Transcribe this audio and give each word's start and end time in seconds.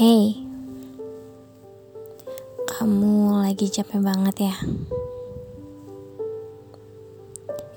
Hey, 0.00 0.32
kamu 2.64 3.36
lagi 3.44 3.68
capek 3.68 4.00
banget 4.00 4.48
ya? 4.48 4.56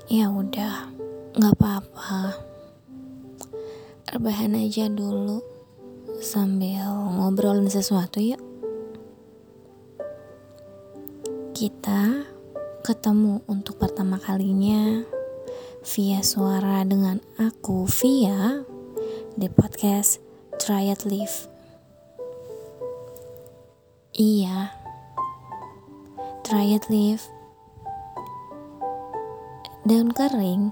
Ya 0.08 0.32
udah, 0.32 0.88
nggak 1.36 1.52
apa-apa. 1.52 2.40
Rebahan 4.08 4.56
aja 4.56 4.88
dulu 4.88 5.44
sambil 6.24 6.88
ngobrolin 7.12 7.68
sesuatu 7.68 8.24
yuk. 8.24 8.40
Kita 11.52 12.24
ketemu 12.88 13.44
untuk 13.52 13.76
pertama 13.76 14.16
kalinya 14.16 15.04
via 15.84 16.24
suara 16.24 16.88
dengan 16.88 17.20
aku 17.36 17.84
via 17.84 18.64
di 19.36 19.44
podcast 19.52 20.24
Try 20.56 20.88
It 20.88 21.04
Live. 21.04 21.53
Iya, 24.14 24.70
try 26.46 26.70
it 26.70 26.86
live. 26.86 27.26
Daun 29.82 30.14
kering. 30.14 30.70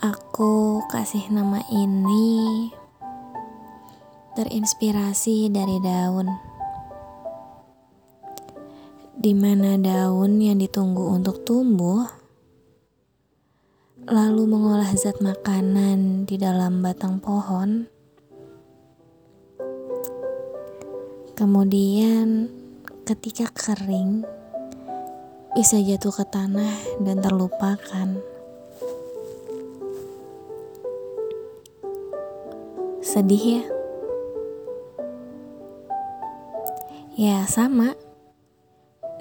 Aku 0.00 0.80
kasih 0.88 1.28
nama 1.28 1.60
ini 1.68 2.72
terinspirasi 4.40 5.52
dari 5.52 5.84
daun. 5.84 6.32
Di 9.20 9.36
mana 9.36 9.76
daun 9.76 10.40
yang 10.40 10.64
ditunggu 10.64 11.12
untuk 11.12 11.44
tumbuh 11.44 12.08
lalu 14.00 14.48
mengolah 14.48 14.96
zat 14.96 15.20
makanan 15.20 16.24
di 16.24 16.40
dalam 16.40 16.80
batang 16.80 17.20
pohon 17.20 17.97
Kemudian 21.38 22.50
ketika 23.06 23.46
kering 23.54 24.26
bisa 25.54 25.78
jatuh 25.78 26.10
ke 26.10 26.26
tanah 26.26 26.98
dan 26.98 27.22
terlupakan. 27.22 28.18
Sedih 32.98 33.62
ya? 33.62 33.64
Ya 37.14 37.38
sama. 37.46 37.94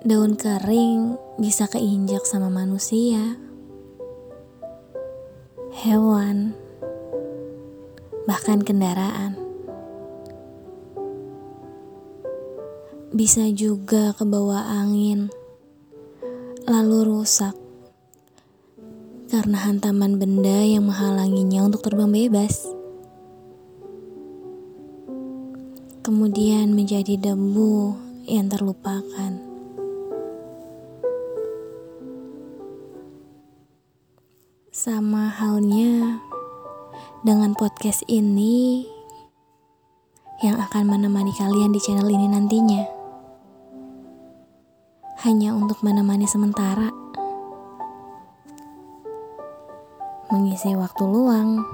Daun 0.02 0.34
kering 0.42 1.22
bisa 1.38 1.70
keinjak 1.70 2.26
sama 2.26 2.50
manusia, 2.50 3.38
hewan, 5.86 6.58
bahkan 8.26 8.66
kendaraan. 8.66 9.47
Bisa 13.18 13.50
juga 13.50 14.14
ke 14.14 14.22
bawah 14.22 14.78
angin, 14.78 15.34
lalu 16.70 17.18
rusak 17.18 17.58
karena 19.26 19.58
hantaman 19.58 20.22
benda 20.22 20.62
yang 20.62 20.86
menghalanginya 20.86 21.66
untuk 21.66 21.82
terbang 21.82 22.14
bebas. 22.14 22.70
Kemudian 26.06 26.78
menjadi 26.78 27.18
debu 27.18 27.98
yang 28.30 28.54
terlupakan. 28.54 29.34
Sama 34.70 35.34
halnya 35.34 36.22
dengan 37.26 37.58
podcast 37.58 38.06
ini 38.06 38.86
yang 40.46 40.62
akan 40.62 40.86
menemani 40.86 41.34
kalian 41.34 41.74
di 41.74 41.82
channel 41.82 42.08
ini 42.14 42.30
nantinya 42.30 42.97
hanya 45.28 45.52
untuk 45.52 45.84
menemani 45.84 46.24
sementara, 46.24 46.88
mengisi 50.32 50.72
waktu 50.72 51.04
luang, 51.04 51.68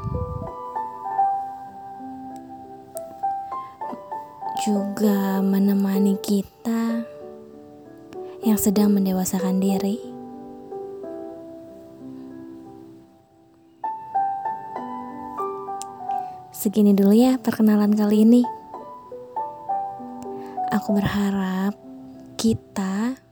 juga 4.66 5.38
menemani 5.46 6.18
kita 6.18 7.06
yang 8.42 8.58
sedang 8.58 8.90
mendewasakan 8.90 9.62
diri. 9.62 10.02
Segini 16.50 16.98
dulu 16.98 17.14
ya 17.14 17.38
perkenalan 17.38 17.94
kali 17.94 18.26
ini. 18.26 18.42
Aku 20.74 20.98
berharap 20.98 21.78
kita 22.34 23.23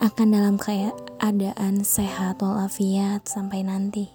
akan 0.00 0.28
dalam 0.32 0.56
keadaan 0.56 1.84
sehat 1.84 2.40
walafiat 2.40 3.28
sampai 3.28 3.60
nanti. 3.66 4.08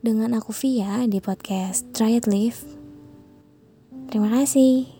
Dengan 0.00 0.32
aku 0.32 0.56
Via 0.56 1.04
di 1.04 1.20
podcast 1.20 1.84
Try 1.92 2.16
It 2.16 2.26
Live. 2.30 2.64
Terima 4.08 4.32
kasih. 4.32 4.99